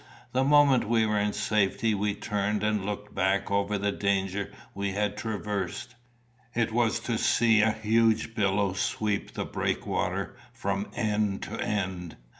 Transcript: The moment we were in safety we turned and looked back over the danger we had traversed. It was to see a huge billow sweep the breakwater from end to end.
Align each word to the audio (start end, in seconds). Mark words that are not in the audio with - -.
The 0.31 0.43
moment 0.43 0.89
we 0.89 1.05
were 1.05 1.19
in 1.19 1.31
safety 1.31 1.93
we 1.93 2.15
turned 2.15 2.63
and 2.63 2.83
looked 2.83 3.13
back 3.13 3.51
over 3.51 3.77
the 3.77 3.91
danger 3.91 4.51
we 4.73 4.93
had 4.93 5.15
traversed. 5.15 5.93
It 6.55 6.71
was 6.71 6.99
to 7.01 7.19
see 7.19 7.61
a 7.61 7.71
huge 7.71 8.33
billow 8.33 8.73
sweep 8.73 9.33
the 9.35 9.45
breakwater 9.45 10.35
from 10.53 10.87
end 10.95 11.43
to 11.43 11.61
end. 11.63 12.15